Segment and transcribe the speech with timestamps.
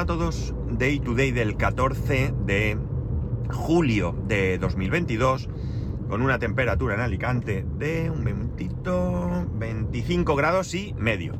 [0.00, 2.78] Hola a todos, Day to Day del 14 de
[3.52, 5.50] julio de 2022,
[6.08, 11.34] con una temperatura en Alicante de un momentito, 25 grados y medio.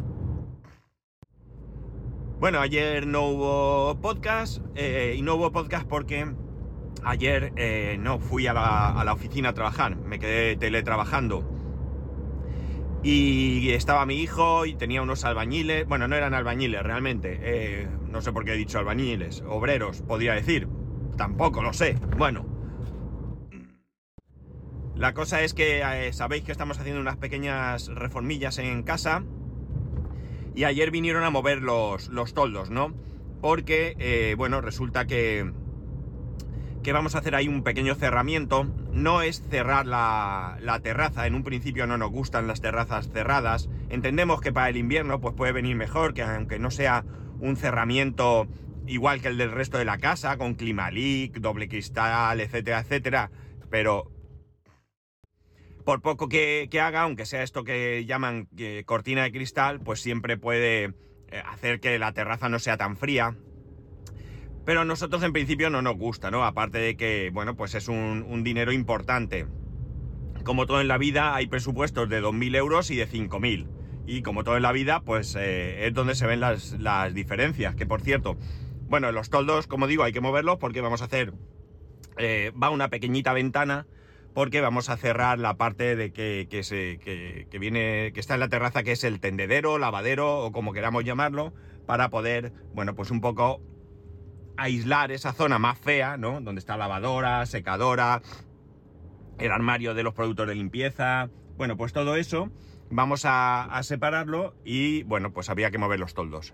[2.39, 6.31] Bueno, ayer no hubo podcast, eh, y no hubo podcast porque
[7.03, 11.60] ayer eh, no fui a la, a la oficina a trabajar, me quedé teletrabajando
[13.03, 18.21] y estaba mi hijo y tenía unos albañiles, bueno, no eran albañiles realmente, eh, no
[18.21, 20.69] sé por qué he dicho albañiles, obreros, podría decir,
[21.17, 22.47] tampoco lo sé, bueno.
[24.95, 29.25] La cosa es que eh, sabéis que estamos haciendo unas pequeñas reformillas en casa
[30.55, 32.93] y ayer vinieron a mover los, los toldos, ¿no?
[33.41, 35.51] Porque, eh, bueno, resulta que
[36.83, 38.65] que vamos a hacer ahí un pequeño cerramiento.
[38.93, 43.69] No es cerrar la, terraza, en un principio no nos gustan las terrazas cerradas.
[43.91, 47.05] Entendemos que para el invierno pues puede venir mejor, que aunque no sea
[47.39, 48.49] un cerramiento
[48.87, 53.31] igual que el del resto de la casa, con Climalic, doble cristal, etcétera, etcétera.
[53.71, 54.11] Pero
[55.85, 58.49] por poco que, haga, aunque sea esto que llaman
[58.87, 63.37] cortina de cristal, pues siempre puede eh, hacer que la terraza no sea tan fría
[64.71, 66.45] pero a nosotros en principio no nos gusta, ¿no?
[66.45, 69.49] Aparte de que, bueno, pues es un, dinero importante.
[70.45, 73.67] Como todo en la vida, hay presupuestos de 2.000 euros y de 5.000.
[74.07, 76.79] Y como todo en la vida, pues eh, es donde se ven las,
[77.13, 77.75] diferencias.
[77.75, 78.37] Que por cierto,
[78.89, 81.35] bueno, los toldos, como digo, hay que moverlos porque vamos a hacer...
[82.19, 83.89] Eh, va una pequeñita ventana
[84.35, 88.41] porque vamos a cerrar la parte de que, que, se, que, viene, que está en
[88.41, 91.53] la terraza, que es el tendedero, lavadero o como queramos llamarlo,
[91.87, 93.61] para poder, bueno, pues un poco
[94.61, 96.41] aislar esa zona más fea, ¿no?
[96.41, 98.21] Donde está lavadora, secadora,
[99.39, 101.31] el armario de los productos de limpieza.
[101.57, 102.51] Bueno, pues todo eso
[102.91, 106.53] vamos a, separarlo y bueno, pues había que mover los toldos.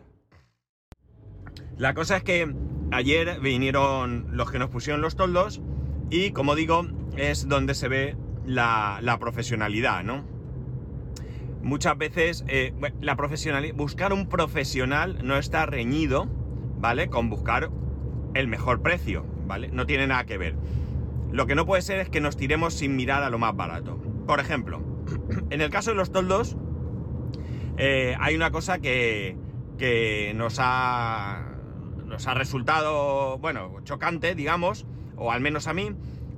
[1.77, 2.55] La cosa es que
[2.93, 5.61] ayer vinieron los que nos pusieron los toldos
[6.09, 10.25] y como digo, es donde se ve la, profesionalidad, ¿no?
[11.61, 16.29] Muchas veces eh, la profesionalidad, buscar un profesional no está reñido,
[16.79, 17.09] ¿vale?
[17.09, 17.71] Con buscar
[18.39, 19.69] el mejor precio, ¿vale?
[19.69, 20.57] No tiene nada que ver.
[21.33, 23.99] Lo que no puede ser es que nos tiremos sin mirar a lo más barato.
[24.27, 24.83] Por ejemplo,
[25.51, 26.57] en el caso de los toldos,
[27.77, 29.37] eh, hay una cosa que,
[29.79, 31.57] que nos ha,
[32.07, 34.87] nos ha resultado, bueno, chocante, digamos,
[35.17, 35.91] o al menos a mí,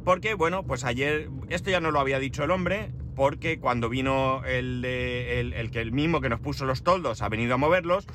[0.05, 4.45] porque, bueno, pues ayer, esto ya no lo había dicho el hombre, porque cuando vino
[4.45, 8.07] el, el, el, el mismo que nos puso los toldos ha venido a moverlos,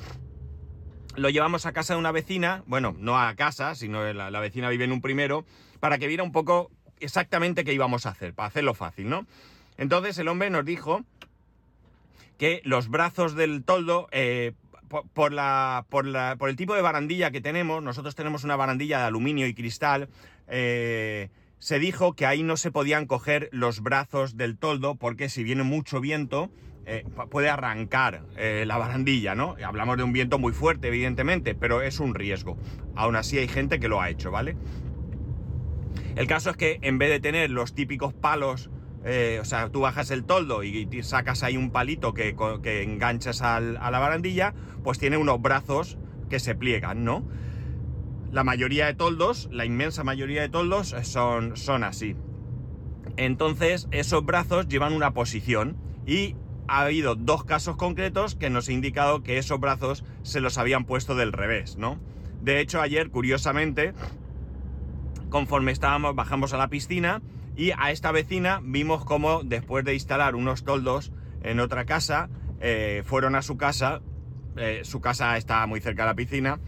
[1.16, 4.68] lo llevamos a casa de una vecina, bueno, no a casa, sino la, la vecina
[4.68, 5.44] vive en un primero,
[5.80, 6.70] para que viera un poco
[7.00, 9.26] exactamente qué íbamos a hacer, para hacerlo fácil, ¿no?
[9.76, 11.04] Entonces el hombre nos dijo
[12.38, 14.52] que los brazos del toldo, eh,
[15.12, 18.98] por, la, por, la, por, el tipo de barandilla que tenemos, nosotros tenemos una barandilla
[18.98, 20.08] de aluminio y cristal,
[20.48, 25.42] eh, se dijo que ahí no se podían coger los brazos del toldo porque si
[25.42, 26.50] viene mucho viento,
[26.86, 29.56] eh, puede arrancar eh, la barandilla, ¿no?
[29.64, 32.58] Hablamos de un viento muy fuerte, evidentemente, pero es un riesgo.
[32.94, 34.56] Aún así hay gente que lo ha hecho, ¿vale?
[36.16, 38.70] El caso es que en vez de tener los típicos palos,
[39.04, 42.34] eh, o sea, tú bajas el toldo y, sacas ahí un palito que,
[42.82, 47.24] enganchas a la barandilla, pues tiene unos brazos que se pliegan, ¿no?
[48.30, 52.16] La mayoría de toldos, la inmensa mayoría de toldos son, son así.
[53.16, 56.34] Entonces, esos brazos llevan una posición y
[56.68, 60.84] ha habido dos casos concretos que nos ha indicado que esos brazos se los habían
[60.84, 61.98] puesto del revés, ¿no?
[62.42, 63.94] De hecho, ayer, curiosamente,
[65.30, 67.22] conforme estábamos, bajamos a la piscina
[67.56, 72.28] y a esta vecina vimos cómo después de instalar unos toldos en otra casa,
[72.60, 74.00] eh, fueron a su casa,
[74.56, 76.60] eh, su casa está muy cerca de la piscina,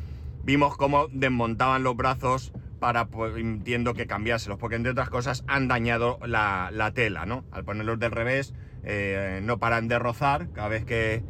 [0.44, 5.66] vimos cómo desmontaban los brazos para, pues, entiendo que cambiárselos, porque entre otras cosas han
[5.66, 7.44] dañado la, la tela, ¿no?
[7.50, 8.54] Al ponerlos del revés
[8.86, 11.22] eh, no paran de rozar cada vez que,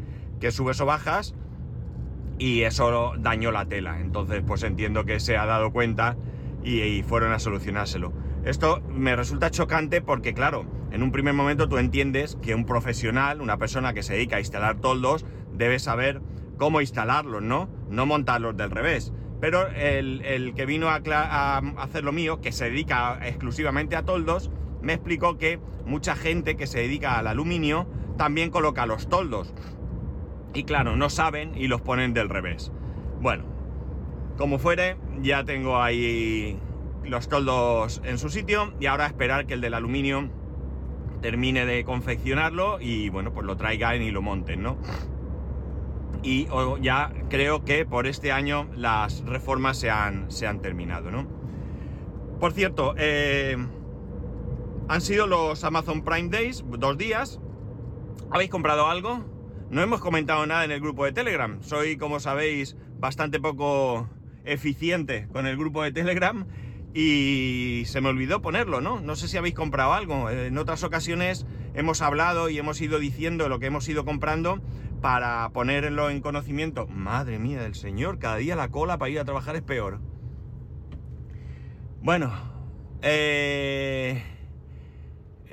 [0.51, 1.35] subes o bajas
[2.39, 3.99] y eso dañó la tela.
[4.01, 6.17] Entonces, pues entiendo que se ha dado cuenta
[6.63, 8.13] y, fueron a solucionárselo.
[8.45, 13.41] Esto me resulta chocante porque, claro, en un primer momento tú entiendes que un profesional,
[13.41, 16.21] una persona que se dedica a instalar toldos, debe saber
[16.59, 17.69] cómo instalarlos, ¿no?
[17.89, 19.13] No montarlos del revés.
[19.41, 24.51] Pero el, que vino a, hacer lo mío, que se dedica exclusivamente a toldos,
[24.87, 27.87] me explicó que mucha gente que se dedica al aluminio
[28.17, 29.53] también coloca los toldos.
[30.55, 32.73] Y claro, no saben y los ponen del revés.
[33.21, 33.45] Bueno,
[34.39, 36.59] como fuere, ya tengo ahí
[37.05, 40.31] los toldos en su sitio y ahora esperar que el del aluminio
[41.21, 44.79] termine de confeccionarlo y bueno, pues lo traigan y lo monten, ¿no?
[46.23, 46.49] y
[46.81, 51.27] ya creo que por este año las reformas se han, se han terminado, ¿no?
[52.41, 53.57] Por cierto, eh,
[54.89, 57.41] han sido los Amazon Prime Days, dos días.
[58.31, 59.25] ¿Habéis comprado algo?
[59.71, 61.63] No hemos comentado nada en el grupo de Telegram.
[61.63, 64.09] Soy, como sabéis, bastante poco
[64.45, 66.47] eficiente con el grupo de Telegram
[66.95, 69.01] y se me olvidó ponerlo, ¿no?
[69.01, 70.31] No sé si habéis comprado algo.
[70.31, 74.61] En otras ocasiones hemos hablado y hemos ido diciendo lo que hemos ido comprando
[75.03, 76.87] para ponerlo en conocimiento.
[76.87, 80.01] Madre mía del Señor, cada día la cola para ir a trabajar es peor.
[82.03, 82.33] Bueno,
[83.03, 84.23] eh,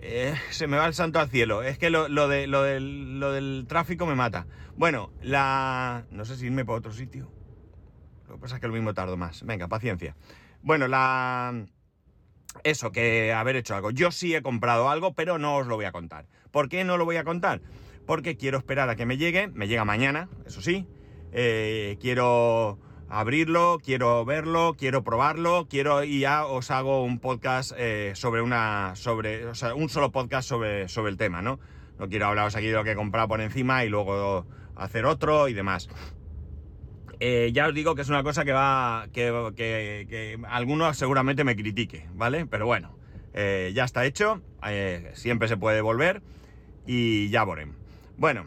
[0.05, 1.63] eh, se me va el santo al cielo.
[1.63, 4.47] Es que lo, de, lo, del, lo del tráfico me mata.
[4.75, 6.05] Bueno, la...
[6.11, 7.31] No sé si irme por otro sitio.
[8.27, 9.43] Lo que pasa es que lo mismo tardo más.
[9.45, 10.15] Venga, paciencia.
[10.61, 11.65] Bueno, la...
[12.63, 13.91] Eso, que haber hecho algo.
[13.91, 16.27] Yo sí he comprado algo, pero no os lo voy a contar.
[16.51, 17.61] ¿Por qué no lo voy a contar?
[18.05, 19.47] Porque quiero esperar a que me llegue.
[19.47, 20.85] Me llega mañana, eso sí.
[21.31, 22.77] Eh, quiero
[23.13, 28.95] abrirlo, quiero verlo, quiero probarlo, quiero y ya os hago un podcast eh, sobre una,
[28.95, 31.59] sobre, o sea, un solo podcast sobre, sobre el tema, ¿no?
[31.99, 35.47] No quiero hablaros aquí de lo que he comprado por encima y luego hacer otro
[35.47, 35.89] y demás.
[37.19, 41.55] Eh, ya os digo que es una cosa que va, que, que, algunos seguramente me
[41.55, 42.47] critique, ¿vale?
[42.47, 42.97] Pero bueno,
[43.35, 44.41] eh, ya está hecho,
[45.13, 46.23] siempre se puede volver
[46.87, 47.75] y ya veremos.
[48.17, 48.45] Bueno.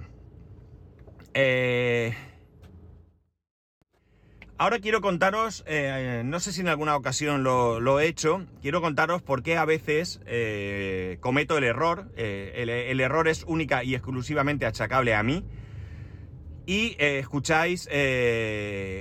[4.59, 9.21] Ahora quiero contaros, eh, no sé si en alguna ocasión lo, he hecho, quiero contaros
[9.21, 12.11] por qué a veces eh, cometo el error.
[12.17, 12.55] Eh,
[12.89, 15.45] el, error es única y exclusivamente achacable a mí.
[16.65, 17.87] Y escucháis,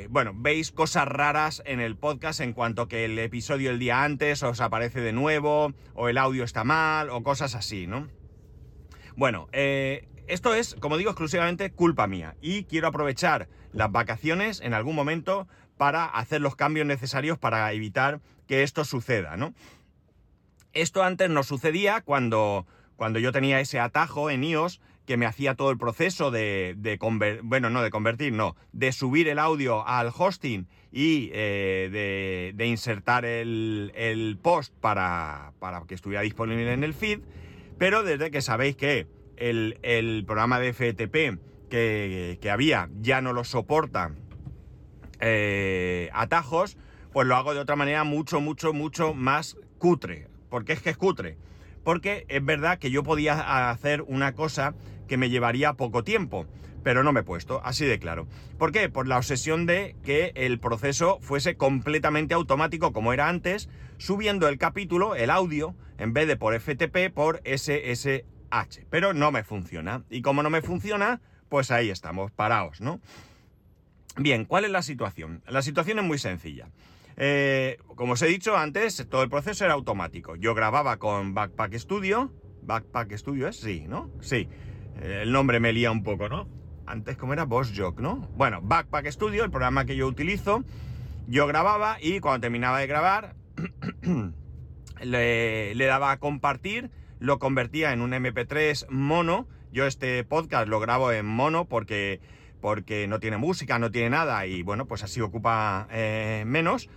[0.09, 4.43] bueno, veis cosas raras en el podcast en cuanto que el episodio el día antes
[4.43, 8.07] os aparece de nuevo, o el audio está mal, o cosas así, ¿no?
[9.15, 12.35] Bueno, esto es, como digo, exclusivamente culpa mía.
[12.41, 18.21] Y quiero aprovechar las vacaciones en algún momento para hacer los cambios necesarios para evitar
[18.47, 19.53] que esto suceda, ¿no?
[20.73, 25.55] Esto antes no sucedía cuando, cuando yo tenía ese atajo en iOS que me hacía
[25.55, 26.97] todo el proceso de, de
[27.43, 33.23] bueno, no de convertir, no, de subir el audio al hosting y eh, de, insertar
[33.25, 37.19] el, post para, para, que estuviera disponible en el feed,
[37.77, 39.07] pero desde que sabéis que
[39.37, 41.39] el, el programa de FTP
[41.69, 44.11] que, había ya no lo soporta
[45.19, 46.77] eh, atajos,
[47.13, 50.27] pues lo hago de otra manera mucho, mucho, mucho más cutre.
[50.49, 51.37] ¿Por qué es que es cutre?
[51.83, 54.75] Porque es verdad que yo podía hacer una cosa
[55.07, 56.45] que me llevaría poco tiempo,
[56.83, 58.27] pero no me he puesto, así de claro.
[58.57, 58.89] ¿Por qué?
[58.89, 64.57] Por la obsesión de que el proceso fuese completamente automático como era antes, subiendo el
[64.57, 68.85] capítulo, el audio, en vez de por FTP, por SSH.
[68.89, 70.03] Pero no me funciona.
[70.09, 72.99] Y como no me funciona, pues ahí estamos, parados, ¿no?
[74.17, 75.43] Bien, ¿cuál es la situación?
[75.47, 76.69] La situación es muy sencilla.
[77.17, 80.35] Eh, como os he dicho antes, todo el proceso era automático.
[80.35, 82.31] Yo grababa con Backpack Studio.
[82.63, 84.09] Backpack Studio es, sí, ¿no?
[84.21, 84.47] Sí.
[85.01, 86.47] Eh, el nombre me lía un poco, ¿no?
[86.85, 88.29] Antes como era Boss Jock, ¿no?
[88.35, 90.63] Bueno, Backpack Studio, el programa que yo utilizo,
[91.27, 93.35] yo grababa y cuando terminaba de grabar
[95.01, 100.79] le, le daba a compartir, lo convertía en un MP3 mono yo este podcast lo
[100.79, 102.21] grabo en mono porque,
[102.61, 106.87] porque no tiene música, no tiene nada y bueno, pues así ocupa eh, menos.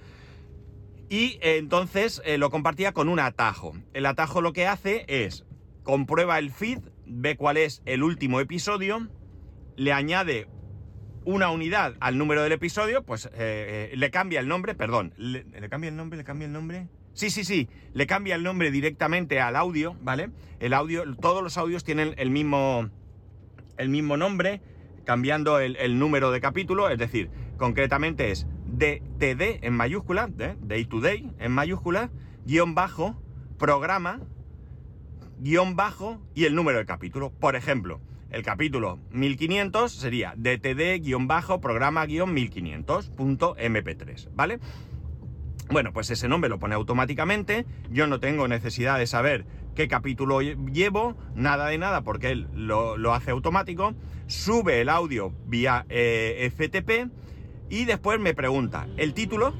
[1.10, 3.74] Y entonces eh, lo compartía con un atajo.
[3.94, 5.44] El atajo lo que hace es
[5.82, 9.08] comprueba el feed, ve cuál es el último episodio,
[9.74, 10.46] le añade
[11.24, 15.68] una unidad al número del episodio, pues eh, le cambia el nombre, perdón, le, le,
[15.68, 16.86] cambia el nombre, le cambia el nombre.
[17.18, 20.30] Sí, sí, sí, le cambia el nombre directamente al audio, ¿vale?
[20.60, 22.90] El audio, todos los audios tienen el mismo,
[23.76, 24.60] el mismo nombre,
[25.04, 31.28] cambiando el, número de capítulo, es decir, concretamente es DTD en mayúscula, Day to Day
[31.40, 32.12] en mayúscula,
[32.46, 33.20] guion bajo,
[33.58, 34.20] programa,
[35.40, 37.30] guion bajo y el número de capítulo.
[37.30, 44.60] Por ejemplo, el capítulo 1500 sería DTD guion bajo programa guion 1500.mp3, ¿vale?
[45.70, 49.44] Bueno, pues ese nombre lo pone automáticamente, yo no tengo necesidad de saber
[49.74, 53.94] qué capítulo llevo, nada de nada, porque él lo, hace automático,
[54.26, 57.10] sube el audio vía eh, FTP
[57.68, 59.52] y después me pregunta el título,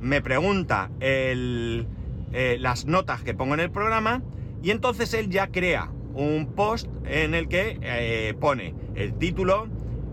[0.00, 1.86] me pregunta el,
[2.32, 4.24] eh, las notas que pongo en el programa
[4.64, 9.68] y entonces él ya crea un post en el que eh, pone el título,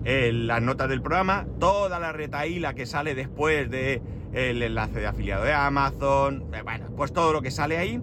[0.05, 4.01] las notas del programa, toda la retaíla que sale después de
[4.33, 8.01] el enlace de afiliado de Amazon, eh, bueno, pues todo lo que sale ahí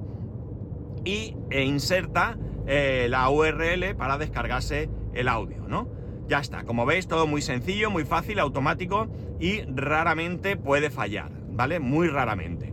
[1.04, 5.88] y e inserta eh, la URL para descargarse el audio, ¿no?
[6.28, 9.08] Ya está, como veis, todo muy sencillo, muy fácil, automático
[9.40, 11.80] y raramente puede fallar, ¿vale?
[11.80, 12.72] Muy raramente.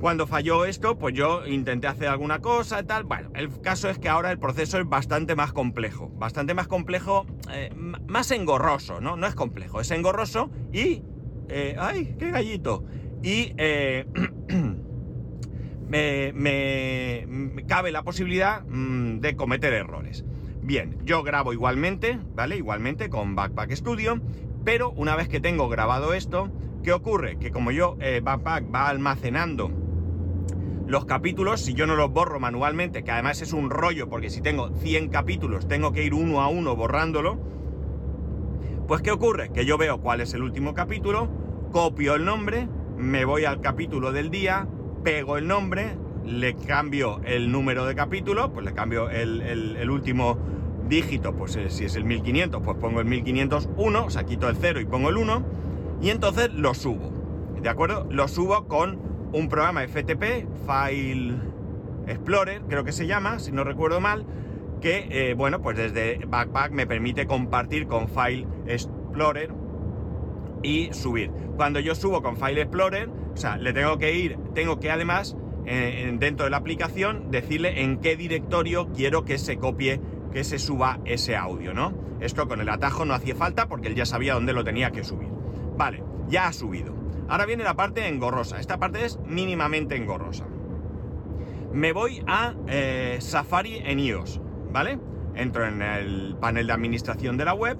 [0.00, 3.04] Cuando falló esto, pues yo intenté hacer alguna cosa y tal.
[3.04, 6.10] Bueno, el caso es que ahora el proceso es bastante más complejo.
[6.16, 9.16] Bastante más complejo, eh, más engorroso, ¿no?
[9.16, 11.02] No es complejo, es engorroso y...
[11.48, 12.84] Eh, ¡Ay, qué gallito!
[13.22, 14.06] Y eh,
[15.88, 17.26] me,
[17.66, 20.24] cabe la posibilidad mm, de cometer errores.
[20.62, 22.56] Bien, yo grabo igualmente, ¿vale?
[22.56, 24.20] Igualmente con Backpack Studio,
[24.64, 26.50] pero una vez que tengo grabado esto,
[26.82, 27.38] ¿qué ocurre?
[27.38, 29.70] Que como yo, Backpack va almacenando
[30.86, 34.40] los capítulos, si yo no los borro manualmente, que además es un rollo, porque si
[34.40, 37.55] tengo 100 capítulos tengo que ir uno a uno borrándolo,
[38.86, 39.50] pues ¿qué ocurre?
[39.50, 41.28] Que yo veo cuál es el último capítulo,
[41.72, 44.68] copio el nombre, me voy al capítulo del día,
[45.02, 50.38] pego el nombre, le cambio el número de capítulo, pues le cambio el, último
[50.88, 54.56] dígito, pues eh, si es el 1500, pues pongo el 1501, o sea, quito el
[54.56, 55.42] 0 y pongo el 1,
[56.00, 57.12] y entonces lo subo,
[57.60, 58.06] ¿de acuerdo?
[58.10, 59.00] Lo subo con
[59.32, 61.34] un programa FTP, File
[62.06, 64.24] Explorer, creo que se llama, si no recuerdo mal,
[64.80, 69.52] que, eh, bueno, pues desde Backpack me permite compartir con File Explorer
[70.62, 71.30] y subir.
[71.56, 75.36] Cuando yo subo con File Explorer, o sea, le tengo que ir, tengo que además,
[75.66, 80.00] eh, dentro de la aplicación, decirle en qué directorio quiero que se copie,
[80.32, 81.94] que se suba ese audio, ¿no?
[82.20, 85.04] Esto con el atajo no hacía falta porque él ya sabía dónde lo tenía que
[85.04, 85.28] subir.
[85.76, 86.94] Vale, ya ha subido.
[87.28, 88.58] Ahora viene la parte engorrosa.
[88.58, 90.46] Esta parte es mínimamente engorrosa.
[91.72, 94.40] Me voy a eh, Safari en iOS,
[94.76, 94.98] ¿vale?
[95.34, 97.78] Entro en el panel de administración de la web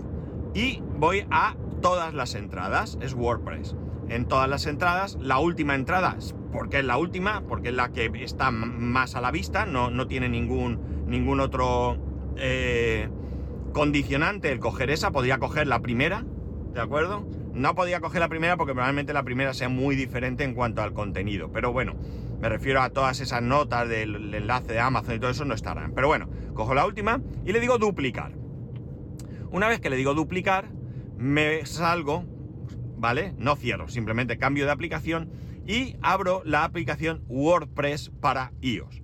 [0.55, 2.97] y voy a todas las entradas.
[3.03, 3.77] Es WordPress.
[4.09, 6.17] En todas las entradas, la última entrada,
[6.55, 10.31] porque es la última, porque es la que está más a la vista, no, tiene
[10.31, 11.99] ningún, ningún otro
[12.39, 13.11] eh,
[13.75, 16.25] condicionante el coger esa, podría coger la primera,
[16.73, 17.27] ¿de acuerdo?
[17.53, 20.95] No podía coger la primera porque probablemente la primera sea muy diferente en cuanto al
[20.95, 21.51] contenido.
[21.53, 21.95] Pero bueno,
[22.41, 25.93] me refiero a todas esas notas del enlace de Amazon y todo eso no estarán.
[25.93, 28.33] Pero bueno, cojo la última y le digo duplicar.
[29.51, 30.71] Una vez que le digo duplicar,
[31.17, 32.25] me salgo,
[32.97, 33.35] ¿vale?
[33.39, 35.31] No cierro, simplemente cambio de aplicación
[35.67, 39.03] y abro la aplicación WordPress para iOS.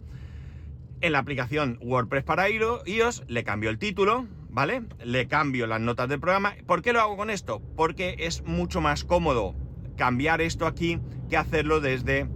[1.01, 4.83] En la aplicación WordPress para iOS le cambio el título, ¿vale?
[5.03, 6.55] Le cambio las notas del programa.
[6.67, 7.61] ¿Por qué lo hago con esto?
[7.77, 9.57] Porque es mucho más cómodo
[9.97, 12.29] cambiar esto aquí que hacerlo desde,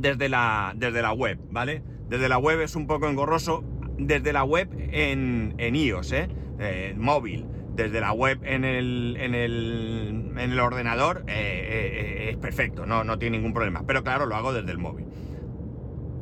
[0.00, 1.82] desde, la, desde la web, ¿vale?
[2.08, 3.64] Desde la web es un poco engorroso.
[3.98, 6.28] Desde la web en, en iOS, ¿eh?
[6.58, 6.94] ¿eh?
[6.96, 7.46] móvil.
[7.74, 13.04] Desde la web en el, en el, en el ordenador eh, eh, es perfecto, no,
[13.04, 13.84] no tiene ningún problema.
[13.86, 15.06] Pero claro, lo hago desde el móvil.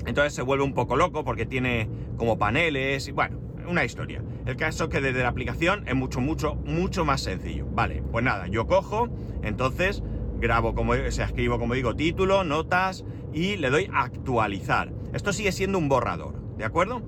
[0.07, 4.23] Entonces se vuelve un poco loco porque tiene como paneles y bueno, una historia.
[4.45, 7.67] El caso es que desde la aplicación es mucho, mucho, mucho más sencillo.
[7.71, 9.09] Vale, pues nada, yo cojo,
[9.43, 10.03] entonces
[10.39, 13.05] grabo como, o sea, escribo como digo, título, notas
[13.37, 14.91] y le doy actualizar.
[15.13, 17.03] Esto sigue siendo un borrador, ¿de acuerdo?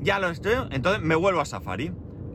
[0.00, 1.92] Ya lo estoy, entonces me vuelvo a Safari,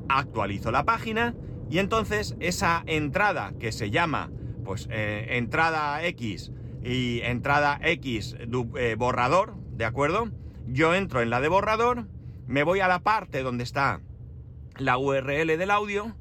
[0.07, 1.33] actualizo la página
[1.67, 4.29] y entonces esa entrada que se llama,
[4.63, 6.51] pues, eh, entrada X
[6.83, 10.29] y entrada X eh, borrador, ¿de acuerdo?
[10.67, 12.05] Yo entro en la de borrador
[12.45, 14.01] me voy a la parte donde está
[14.77, 16.15] la URL del audio,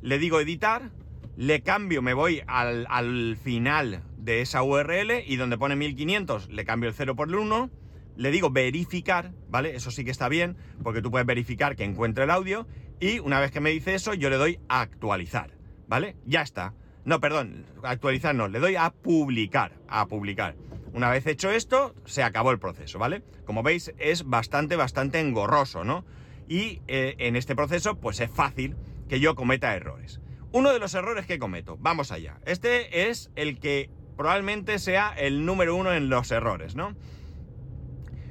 [0.00, 0.90] le digo editar,
[1.36, 6.90] le cambio, me voy al, final de esa URL y donde pone 1500 le cambio
[6.90, 7.70] el 0 por el 1,
[8.16, 9.76] le digo verificar, ¿vale?
[9.76, 12.66] Eso sí que está bien, porque tú puedes verificar que encuentre el audio
[12.98, 15.52] y una vez que me dice eso yo le doy a actualizar,
[15.86, 16.16] ¿vale?
[16.26, 16.74] Ya está.
[17.04, 20.56] No, perdón, actualizar no, le doy a publicar, a publicar.
[20.92, 23.22] Una vez hecho esto, se acabó el proceso, ¿vale?
[23.44, 26.04] Como veis, es bastante, bastante engorroso, ¿no?
[26.48, 28.74] Y eh, en este proceso, pues es fácil
[29.08, 30.20] que yo cometa errores.
[30.50, 32.40] Uno de los errores que cometo, vamos allá.
[32.44, 36.94] Este es el que probablemente sea el número uno en los errores, ¿no?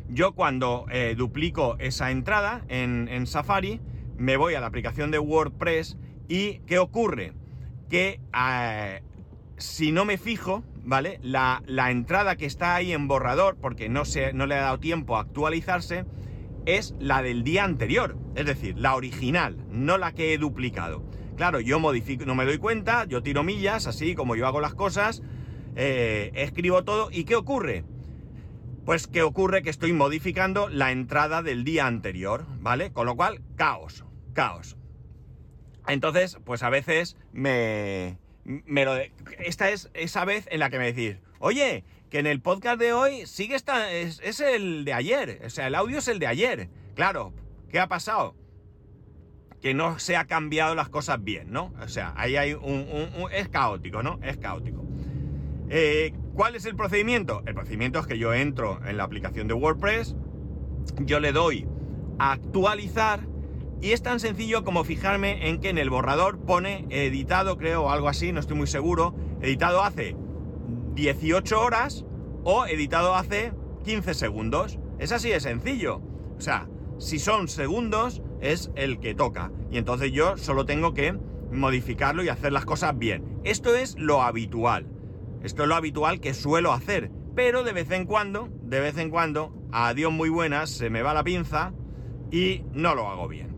[0.09, 3.81] Yo cuando eh, duplico esa entrada en, Safari,
[4.17, 7.33] me voy a la aplicación de WordPress y ¿qué ocurre?
[7.89, 9.01] Que eh,
[9.57, 11.19] si no me fijo, ¿vale?
[11.23, 15.17] La, entrada que está ahí en borrador, porque no, se, no le ha dado tiempo
[15.17, 16.05] a actualizarse,
[16.65, 21.03] es la del día anterior, es decir, la original, no la que he duplicado.
[21.35, 24.73] Claro, yo modifico, no me doy cuenta, yo tiro millas, así como yo hago las
[24.73, 25.21] cosas,
[25.75, 27.83] eh, escribo todo, ¿y qué ocurre?
[28.85, 32.91] Pues que ocurre que estoy modificando la entrada del día anterior, ¿vale?
[32.91, 34.77] Con lo cual, caos, caos.
[35.87, 38.95] Entonces, pues a veces me, me lo
[39.39, 42.93] esta es esa vez en la que me decís, oye, que en el podcast de
[42.93, 46.27] hoy sigue esta, es, es, el de ayer, o sea, el audio es el de
[46.27, 46.69] ayer.
[46.95, 47.33] Claro,
[47.69, 48.35] ¿qué ha pasado?
[49.65, 51.73] que no se ha cambiado las cosas bien, ¿no?
[51.81, 52.85] O sea, ahí hay un...
[53.31, 54.19] es caótico, ¿no?
[54.21, 54.85] Es caótico.
[55.69, 57.41] Eh, ¿Cuál es el procedimiento?
[57.45, 60.15] El procedimiento es que yo entro en la aplicación de WordPress,
[60.99, 61.67] yo le doy
[62.19, 63.21] a actualizar
[63.81, 67.89] y es tan sencillo como fijarme en que en el borrador pone editado, creo, o
[67.91, 70.15] algo así, no estoy muy seguro, editado hace
[70.93, 72.05] 18 horas
[72.43, 73.53] o editado hace
[73.83, 74.79] 15 segundos.
[74.99, 76.01] Es así de sencillo.
[76.37, 76.67] O sea,
[76.97, 79.51] si son segundos, es el que toca.
[79.71, 81.17] Y entonces yo solo tengo que
[81.51, 83.39] modificarlo y hacer las cosas bien.
[83.43, 84.87] Esto es lo habitual.
[85.45, 87.11] Esto es lo habitual que suelo hacer.
[87.35, 91.03] Pero de vez en cuando, de vez en cuando, a Dios muy buenas, se me
[91.03, 91.71] va la pinza
[92.31, 93.55] y no lo hago bien.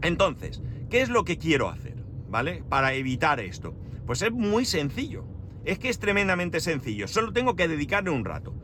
[0.00, 1.96] Entonces, ¿qué es lo que quiero hacer?
[2.30, 2.64] ¿Vale?
[2.66, 3.74] Para evitar esto.
[4.06, 5.26] Pues es muy sencillo.
[5.66, 7.08] Es que es tremendamente sencillo.
[7.08, 8.54] Solo tengo que dedicarle un rato.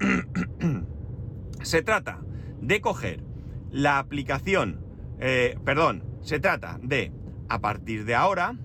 [1.62, 2.22] se trata
[2.62, 3.22] de coger
[3.70, 4.80] la aplicación,
[5.18, 7.12] eh, perdón, se trata de,
[7.50, 8.56] a partir de ahora,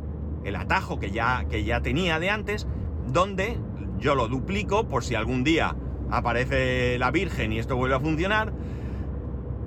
[0.48, 2.68] el atajo que ya, que ya tenía de antes,
[3.08, 3.58] donde
[4.00, 5.76] yo lo duplico por si algún día
[6.10, 8.54] aparece la Virgen y esto vuelve a funcionar.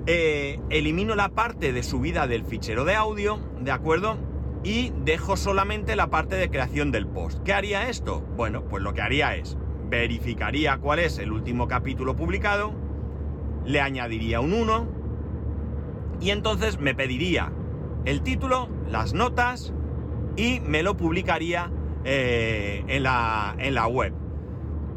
[0.07, 4.17] Eh, elimino la parte de subida del fichero de audio, ¿de acuerdo?
[4.63, 7.41] y dejo solamente la parte de creación del post.
[7.43, 8.21] ¿Qué haría esto?
[8.35, 9.57] Bueno, pues lo que haría es
[9.89, 12.73] verificaría cuál es el último capítulo publicado,
[13.65, 14.87] le añadiría un 1
[16.21, 17.51] y entonces me pediría
[18.05, 19.73] el título, las notas
[20.35, 21.71] y me lo publicaría
[22.03, 24.13] eh, en, la, en la web.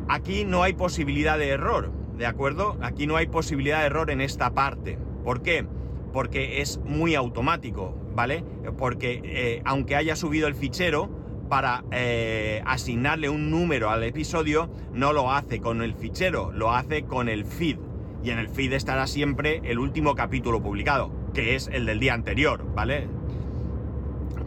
[0.09, 2.77] Aquí no hay posibilidad de error, ¿de acuerdo?
[2.83, 4.99] Aquí no hay posibilidad de error en esta parte.
[5.25, 5.67] ¿Por qué?
[6.13, 7.95] Porque es muy automático.
[8.15, 8.45] ¿vale?
[8.79, 15.13] Porque eh, aunque haya subido el fichero, para eh, asignarle un número al episodio, no
[15.13, 17.77] lo hace con el fichero, lo hace con el feed.
[18.23, 22.15] Y en el feed estará siempre el último capítulo publicado, que es el del día
[22.15, 23.07] anterior, ¿vale?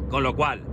[0.10, 0.64] Con lo cual,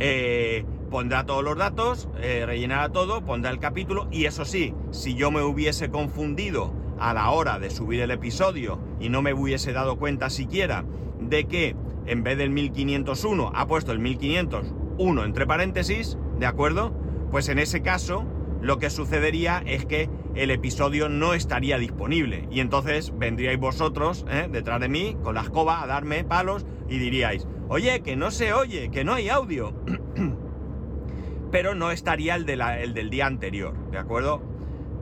[0.00, 5.30] eh, pondrá todos los datos, rellenará todo, pondrá el capítulo y eso sí, si yo
[5.30, 9.96] me hubiese confundido a la hora de subir el episodio y no me hubiese dado
[9.98, 10.84] cuenta siquiera
[11.20, 11.76] de que
[12.06, 16.92] en vez del 1501 ha puesto el 1501 entre paréntesis, ¿de acuerdo?
[17.30, 18.24] Pues en ese caso
[18.60, 24.48] lo que sucedería es que el episodio no estaría disponible y entonces vendríais vosotros ¿eh?
[24.50, 28.52] detrás de mí con la escoba a darme palos y diríais, oye, que no se
[28.52, 29.74] oye, que no hay audio.
[31.50, 34.42] Pero no estaría el, el del día anterior, ¿de acuerdo?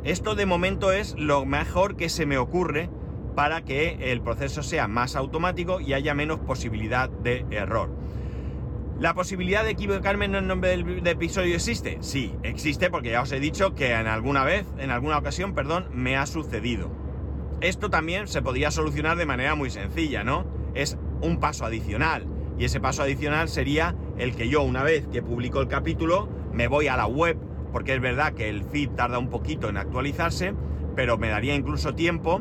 [0.05, 2.91] Esto de momento es lo mejor que se me ocurre
[3.35, 8.02] para que el proceso sea más automático y haya menos posibilidad de error.
[9.03, 11.99] ¿La posibilidad de equivocarme en el nombre del, episodio existe?
[12.03, 15.89] Sí, existe porque ya os he dicho que en alguna vez, en alguna ocasión, perdón,
[15.93, 16.89] me ha sucedido.
[17.61, 20.47] Esto también se podría solucionar de manera muy sencilla, ¿no?
[20.75, 22.29] Es un paso adicional.
[22.57, 26.69] Y ese paso adicional sería el que yo, una vez que publico el capítulo, me
[26.69, 27.37] voy a la web,
[27.73, 30.55] porque es verdad que el feed tarda un poquito en actualizarse,
[30.95, 32.41] pero me daría incluso tiempo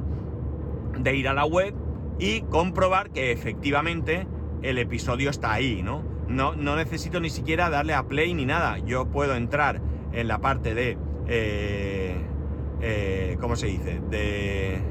[0.95, 1.73] de ir a la web
[2.19, 4.27] y comprobar que efectivamente
[4.61, 6.10] el episodio está ahí, ¿no?
[6.31, 8.77] No, no necesito ni siquiera darle a play ni nada.
[8.79, 9.81] Yo puedo entrar
[10.13, 10.97] en la parte de...
[11.27, 12.15] Eh,
[12.81, 14.01] eh, ¿Cómo se dice?
[14.09, 14.81] De...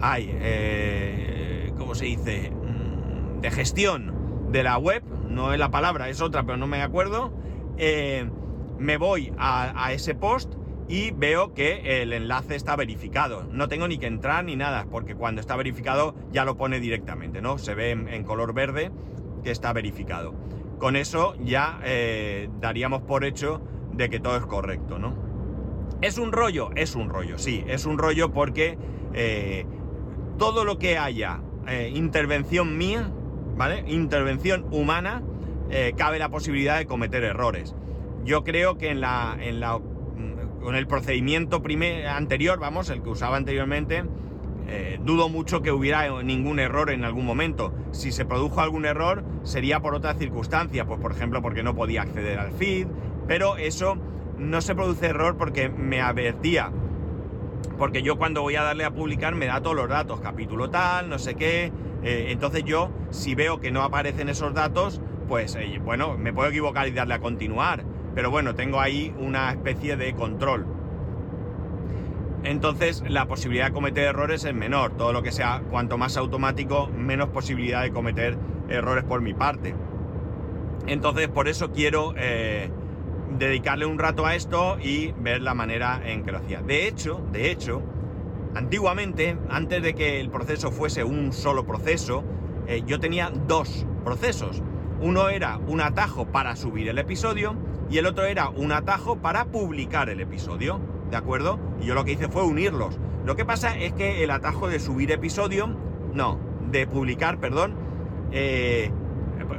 [0.00, 2.50] Ay, eh, ¿cómo se dice?
[2.50, 6.82] Mm, de gestión de la web, no es la palabra, es otra, pero no me
[6.82, 7.32] acuerdo,
[8.78, 10.54] me voy a, ese post
[10.88, 13.44] y veo que el enlace está verificado.
[13.50, 17.42] No tengo ni que entrar ni nada, porque cuando está verificado ya lo pone directamente,
[17.42, 17.58] ¿no?
[17.58, 18.92] Se ve en, color verde
[19.50, 20.34] está verificado.
[20.78, 25.14] Con eso ya eh, daríamos por hecho de que todo es correcto, ¿no?
[26.02, 26.70] ¿Es un rollo?
[26.76, 28.76] Es un rollo, sí, es un rollo porque
[29.14, 29.64] eh,
[30.38, 33.10] todo lo que haya eh, intervención mía,
[33.56, 33.84] ¿vale?
[33.86, 35.22] Intervención humana,
[35.96, 37.74] cabe la posibilidad de cometer errores.
[38.24, 43.02] Yo creo que en la, en la, mm, con el procedimiento primer, anterior, vamos, el
[43.02, 44.04] que usaba anteriormente,
[45.04, 47.72] dudo mucho que hubiera ningún error en algún momento.
[47.92, 52.02] Si se produjo algún error, sería por otra circunstancia, pues por ejemplo porque no podía
[52.02, 52.88] acceder al feed,
[53.26, 53.96] pero eso
[54.38, 56.70] no se produce error porque me advertía.
[57.78, 61.08] Porque yo cuando voy a darle a publicar me da todos los datos, capítulo tal,
[61.08, 61.72] no sé qué.
[62.02, 66.48] Eh, entonces yo, si veo que no aparecen esos datos, pues eh, bueno, me puedo
[66.48, 67.84] equivocar y darle a continuar.
[68.14, 70.66] Pero bueno, tengo ahí una especie de control.
[72.46, 74.96] Entonces la posibilidad de cometer errores es menor.
[74.96, 79.74] Todo lo que sea cuanto más automático, menos posibilidad de cometer errores por mi parte.
[80.86, 82.14] Entonces por eso quiero...
[82.16, 82.70] Eh,
[83.38, 86.62] dedicarle un rato a esto y ver la manera en que lo hacía.
[86.62, 87.82] De hecho, de hecho,
[88.54, 92.24] antiguamente, antes de que el proceso fuese un solo proceso,
[92.66, 94.62] eh, yo tenía dos procesos.
[95.00, 97.54] Uno era un atajo para subir el episodio
[97.90, 101.58] y el otro era un atajo para publicar el episodio, ¿de acuerdo?
[101.80, 102.98] Y yo lo que hice fue unirlos.
[103.24, 105.68] Lo que pasa es que el atajo de subir episodio,
[106.14, 106.38] no,
[106.70, 107.74] de publicar, perdón,
[108.32, 108.90] eh,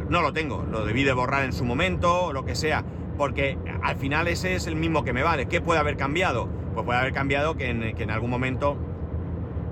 [0.09, 2.83] no lo tengo, lo debí de borrar en su momento o lo que sea
[3.17, 5.47] porque al final ese es el mismo que me vale.
[5.47, 6.47] ¿Qué puede haber cambiado?
[6.73, 8.77] Pues puede haber cambiado que en, algún momento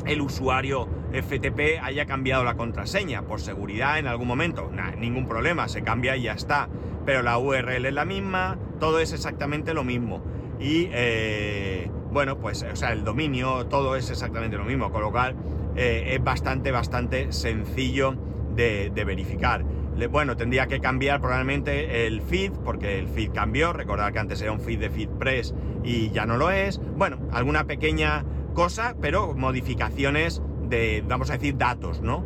[0.05, 4.71] el usuario FTP haya cambiado la contraseña por seguridad en algún momento.
[4.97, 6.67] ningún problema, se cambia y ya está.
[7.05, 10.23] Pero la URL es la misma, todo es exactamente lo mismo.
[10.59, 15.11] Y eh, bueno, pues o sea, el dominio, todo es exactamente lo mismo, con lo
[15.11, 15.35] cual
[15.75, 18.15] eh, es bastante, bastante sencillo
[18.55, 19.65] de verificar
[20.09, 23.71] bueno, tendría que cambiar probablemente el feed, porque el feed cambió.
[23.71, 26.81] Recordar que antes era un feed de FeedPress y ya no lo es.
[26.97, 32.25] Bueno, alguna pequeña cosa, pero modificaciones de, vamos a decir, datos, ¿no?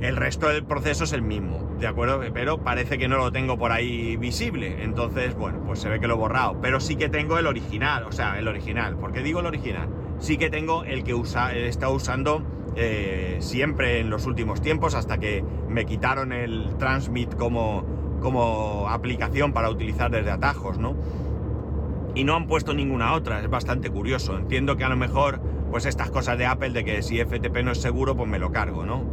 [0.00, 2.20] El resto del proceso es el mismo, ¿de acuerdo?
[2.32, 4.82] Pero parece que no lo tengo por ahí visible.
[4.82, 6.60] Entonces, bueno, pues se ve que lo he borrado.
[6.60, 8.96] Pero sí que tengo el original, o sea, el original.
[8.96, 9.88] ¿Por qué digo el original?
[10.18, 12.42] Sí que tengo el que usa, estado usando
[12.76, 17.84] eh, siempre en los últimos tiempos, hasta que me quitaron el Transmit como,
[18.20, 20.96] como aplicación para utilizar desde atajos, ¿no?
[22.14, 24.36] Y no han puesto ninguna otra, es bastante curioso.
[24.36, 25.40] Entiendo que a lo mejor,
[25.74, 28.52] pues estas cosas de Apple, de que si FTP no es seguro, pues me lo
[28.52, 29.04] cargo, ¿no?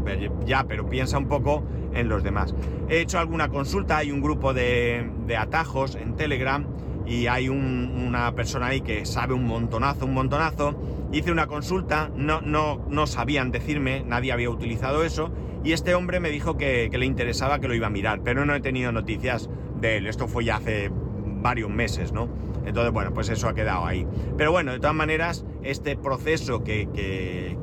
[0.46, 2.54] Ya, pero piensa un poco en los demás.
[2.88, 6.68] He hecho alguna consulta, hay un grupo de, atajos en Telegram
[7.08, 10.80] y hay una persona ahí que sabe un montonazo, un montonazo.
[11.12, 15.32] Hice una consulta, no, no, no sabían decirme, nadie había utilizado eso,
[15.64, 18.54] y este hombre me dijo que, le interesaba que lo iba a mirar, pero no
[18.54, 20.06] he tenido noticias de él.
[20.06, 20.92] Esto fue ya hace
[21.42, 22.30] varios meses, ¿no?
[22.66, 24.06] Entonces, bueno, pues eso ha quedado ahí.
[24.38, 26.88] Pero bueno, de todas maneras, este proceso que,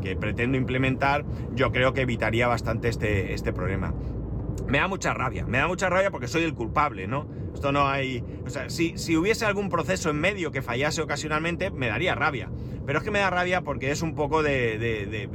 [0.02, 3.94] que pretendo implementar, yo creo que evitaría bastante este, este problema
[4.68, 7.26] me da mucha rabia, me da mucha rabia porque soy el culpable, ¿no?
[7.54, 8.22] Esto no hay...
[8.46, 12.50] O sea, si, si, hubiese algún proceso en medio que fallase ocasionalmente, me daría rabia.
[12.86, 15.28] Pero es que me da rabia porque es un poco de, de,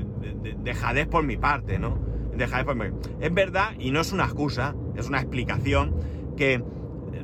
[0.56, 2.00] de, jadez por mi parte, ¿no?
[2.36, 2.86] De jadez por mi...
[3.20, 5.96] Es verdad, y no es una excusa, es una explicación,
[6.38, 6.64] que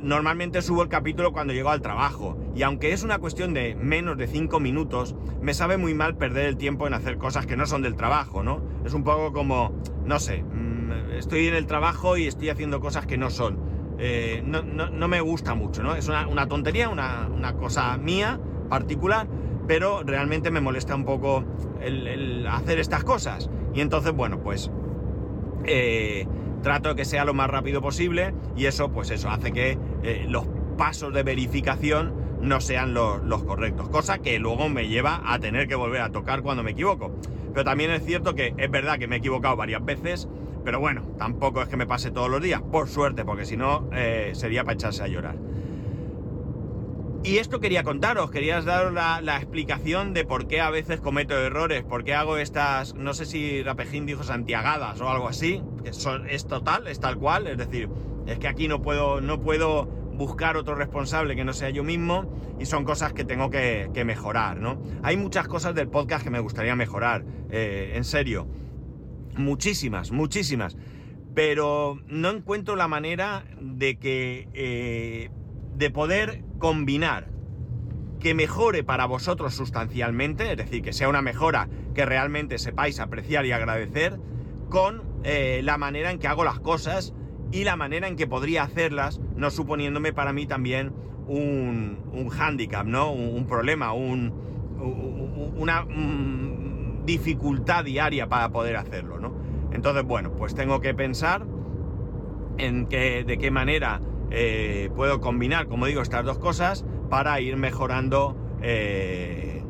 [0.02, 2.38] normalmente subo el capítulo cuando llego al trabajo.
[2.54, 6.46] Y aunque es una cuestión de menos de 5 minutos, me sabe muy mal perder
[6.46, 8.62] el tiempo en hacer cosas que no son del trabajo, ¿no?
[8.84, 9.72] Es un poco como,
[10.04, 10.44] no sé,
[11.16, 13.58] estoy en el trabajo y estoy haciendo cosas que no son.
[13.98, 15.94] Eh, no, me gusta mucho, ¿no?
[15.94, 19.28] Es una, tontería, una, cosa mía, particular,
[19.66, 21.44] pero realmente me molesta un poco
[21.80, 23.50] el, hacer estas cosas.
[23.74, 24.70] Y entonces, bueno, pues
[25.64, 26.26] eh,
[26.62, 30.26] trato de que sea lo más rápido posible y eso, pues eso, hace que eh,
[30.28, 35.68] los pasos de verificación no sean los, correctos, cosa que luego me lleva a tener
[35.68, 37.14] que volver a tocar cuando me equivoco.
[37.52, 40.28] Pero también es cierto que es verdad que me he equivocado varias veces
[40.64, 43.88] pero bueno, tampoco es que me pase todos los días, por suerte, porque si no
[43.92, 45.36] eh, sería para echarse a llorar.
[47.22, 51.82] Y esto quería contaros, quería daros la, explicación de por qué a veces cometo errores,
[51.82, 56.28] por qué hago estas, no sé si Rapejín dijo santiagadas o algo así, que son,
[56.30, 57.90] es total, es tal cual, es decir,
[58.30, 62.32] es que aquí no puedo, no puedo buscar otro responsable que no sea yo mismo
[62.58, 64.82] y son cosas que tengo que, mejorar, ¿no?
[65.02, 68.46] Hay muchas cosas del podcast que me gustaría mejorar, eh, en serio
[69.36, 70.76] muchísimas, muchísimas.
[71.34, 74.48] pero no encuentro la manera de que...
[74.54, 75.30] eh,
[75.80, 77.28] de poder combinar
[78.20, 83.46] que mejore para vosotros sustancialmente, es decir, que sea una mejora que realmente sepáis apreciar
[83.46, 84.20] y agradecer,
[84.68, 87.14] con eh, la manera en que hago las cosas
[87.52, 90.92] y la manera en que podría hacerlas, no suponiéndome para mí también
[91.26, 93.12] un, un hándicap, ¿no?
[93.12, 94.32] Un, problema, un,
[95.56, 99.34] una mm, dificultad diaria para poder hacerlo, ¿no?
[99.72, 101.46] Entonces, bueno, pues tengo que pensar
[102.58, 107.56] en que, de qué manera eh, puedo combinar, como digo, estas dos cosas para ir
[107.56, 109.64] mejorando eh,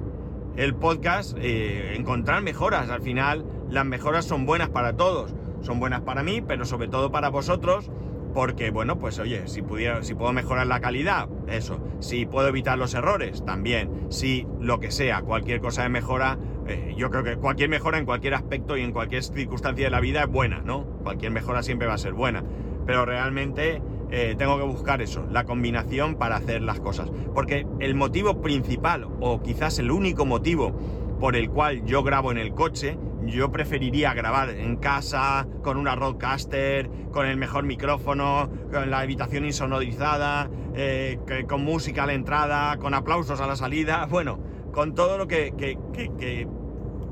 [0.56, 2.90] el podcast, eh, encontrar mejoras.
[2.90, 5.34] Al final, las mejoras son buenas para todos.
[5.62, 7.90] Son buenas para mí, pero sobre todo para vosotros,
[8.34, 11.80] porque, bueno, pues oye, si, pudiera, si puedo mejorar la calidad, eso.
[11.98, 14.06] Si puedo evitar los errores, también.
[14.08, 18.04] Si lo que sea, cualquier cosa de mejora, eh, yo creo que cualquier mejora en
[18.04, 20.84] cualquier aspecto y en cualquier circunstancia de la vida es buena, ¿no?
[21.02, 22.44] Cualquier mejora siempre va a ser buena.
[22.86, 27.10] Pero realmente eh, tengo que buscar eso, la combinación para hacer las cosas.
[27.34, 30.72] Porque el motivo principal, o quizás el único motivo
[31.18, 32.96] por el cual yo grabo en el coche,
[33.30, 39.44] yo preferiría grabar en casa, con una roadcaster, con el mejor micrófono, con la habitación
[39.44, 44.38] insonorizada, eh, con música a la entrada, con aplausos a la salida, bueno,
[44.72, 46.48] con todo lo que, que- que- que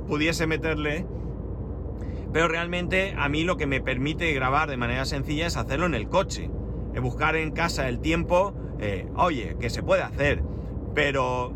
[0.06, 1.06] pudiese meterle.
[2.32, 5.94] Pero realmente a mí lo que me permite grabar de manera sencilla es hacerlo en
[5.94, 6.50] el coche.
[6.94, 10.42] Eh, buscar en casa el tiempo, eh, oye, que se puede hacer,
[10.94, 11.52] pero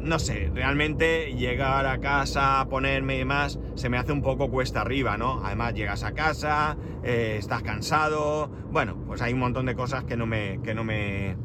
[0.00, 4.80] no sé, realmente llegar a casa, ponerme y demás, se me hace un poco cuesta
[4.80, 5.44] arriba, ¿no?
[5.44, 10.16] Además llegas a casa, eh, estás cansado, bueno, pues hay un montón de cosas que
[10.16, 11.36] no me, que no me,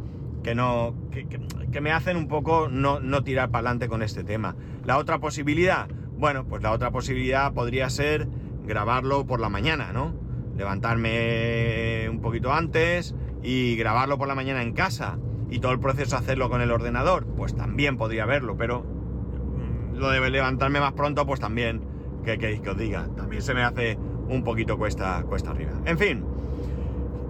[0.44, 4.24] que no, que, que- me hacen un poco no, no tirar para adelante con este
[4.24, 4.56] tema.
[4.86, 5.88] La otra posibilidad,
[6.18, 8.28] bueno, pues la otra posibilidad podría ser
[8.66, 10.14] grabarlo por la mañana, ¿no?
[10.56, 13.14] Levantarme un poquito antes
[13.44, 15.18] y grabarlo por la mañana en casa
[15.50, 20.10] y todo el proceso hacerlo con el ordenador, pues también podría verlo, pero mm, lo
[20.10, 21.82] de levantarme más pronto, pues también,
[22.24, 23.08] ¿qué queréis que os diga?
[23.16, 25.74] También se me hace un poquito cuesta, cuesta arriba.
[25.86, 26.26] En fin,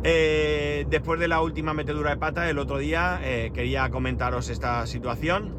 [0.07, 4.85] eh, después de la última metedura de pata, el otro día eh, quería comentaros esta
[4.85, 5.55] situación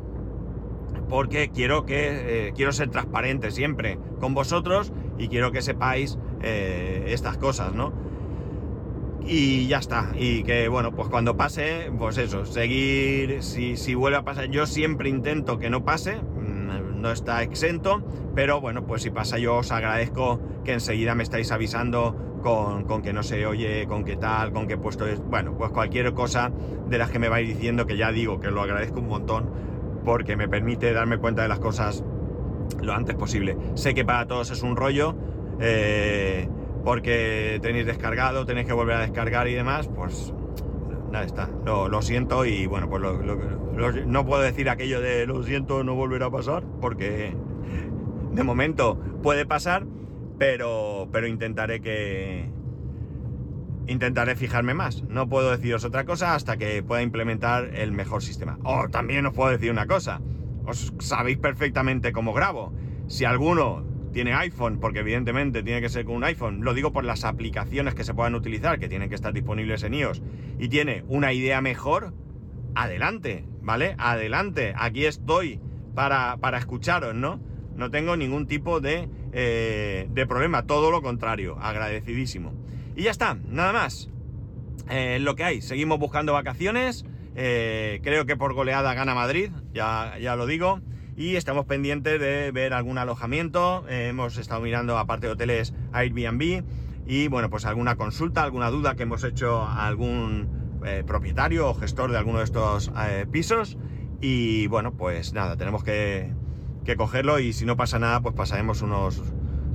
[1.08, 7.38] porque quiero que eh, quiero ser transparente siempre con vosotros y quiero que sepáis estas
[7.38, 7.92] cosas, ¿no?
[9.26, 10.12] Y ya está.
[10.16, 14.66] Y que bueno, pues cuando pase, pues eso, seguir, si, si vuelve a pasar, yo
[14.66, 19.56] siempre intento que no pase, mm, no está exento, pero bueno, pues si pasa yo
[19.56, 24.16] os agradezco que enseguida me estáis avisando con, con que no se oye, con qué
[24.16, 26.52] tal, con qué puesto es, bueno, pues cualquier cosa
[26.88, 29.50] de las que me vais diciendo, que ya digo que lo agradezco un montón,
[30.04, 32.04] porque me permite darme cuenta de las cosas
[32.80, 33.56] lo antes posible.
[33.74, 35.16] Sé que para todos es un rollo,
[35.60, 36.48] eh,
[36.86, 40.32] porque tenéis descargado, tenéis que volver a descargar y demás, pues
[41.10, 41.50] nada está.
[41.64, 46.26] Lo, siento y bueno, pues lo- no puedo decir aquello de lo siento, no volverá
[46.26, 47.34] a pasar, porque
[48.30, 49.84] de momento puede pasar,
[50.38, 52.48] pero, pero intentaré que...
[53.88, 55.02] Intentaré fijarme más.
[55.08, 58.60] No puedo deciros otra cosa hasta que pueda implementar el mejor sistema.
[58.62, 60.20] O también os puedo decir una cosa.
[60.64, 62.72] Os sabéis perfectamente cómo grabo.
[63.08, 67.04] Si alguno tiene iPhone, porque evidentemente tiene que ser con un iPhone, lo digo por
[67.04, 70.22] las aplicaciones que se puedan utilizar, que tienen que estar disponibles en iOS,
[70.58, 72.14] y tiene una idea mejor,
[72.74, 73.94] adelante, ¿vale?
[73.98, 75.60] Adelante, aquí estoy
[75.94, 77.40] para, para escucharos, ¿no?
[77.74, 82.54] No tengo ningún tipo de, eh, de problema, todo lo contrario, agradecidísimo.
[82.94, 84.10] Y ya está, nada más.
[84.88, 87.04] Eh, lo que hay, seguimos buscando vacaciones.
[87.34, 90.80] eh, creo que por goleada gana Madrid, ya, ya lo digo.
[91.16, 93.86] Y estamos pendientes de ver algún alojamiento.
[93.88, 96.62] eh, hemos estado mirando, aparte de hoteles, Airbnb.
[97.06, 101.74] Y bueno, pues alguna consulta, alguna duda que hemos hecho a algún eh, propietario o
[101.74, 103.78] gestor de alguno de estos eh, pisos.
[104.20, 106.34] Y bueno, pues nada, tenemos que,
[106.98, 107.38] cogerlo.
[107.38, 109.22] Y si no pasa nada, pues pasaremos unos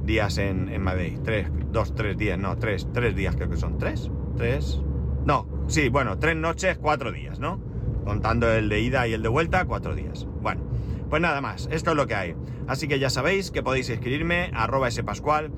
[0.03, 1.17] días en, en Madrid.
[1.23, 3.79] Tres, dos, tres días, no, tres, tres días creo que son.
[3.79, 4.11] ¿Tres?
[4.37, 4.79] ¿Tres?
[5.25, 7.59] No, sí, bueno, tres noches, cuatro días, ¿no?
[8.05, 10.27] Contando el de ida y el de vuelta, cuatro días.
[11.11, 12.35] Pues nada más, esto es lo que hay.
[12.69, 15.51] Así que ya sabéis que podéis escribirme a arroba spascual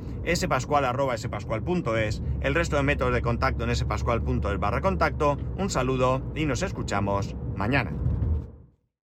[0.83, 5.37] arroba spascual.es, el resto de métodos de contacto en spascual.es barra contacto.
[5.55, 7.91] Un saludo y nos escuchamos mañana.